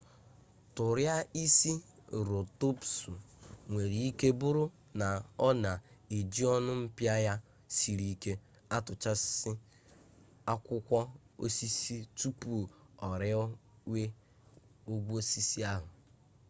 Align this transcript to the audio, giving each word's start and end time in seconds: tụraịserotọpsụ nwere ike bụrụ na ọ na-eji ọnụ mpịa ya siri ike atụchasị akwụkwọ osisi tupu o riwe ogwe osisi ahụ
tụraịserotọpsụ 0.75 3.11
nwere 3.69 3.97
ike 4.09 4.27
bụrụ 4.39 4.63
na 4.99 5.07
ọ 5.47 5.49
na-eji 5.63 6.43
ọnụ 6.55 6.71
mpịa 6.83 7.15
ya 7.25 7.33
siri 7.75 8.05
ike 8.13 8.33
atụchasị 8.75 9.51
akwụkwọ 10.51 10.99
osisi 11.43 11.95
tupu 12.17 12.51
o 13.05 13.07
riwe 13.21 14.03
ogwe 14.91 15.15
osisi 15.21 15.59
ahụ 15.73 15.87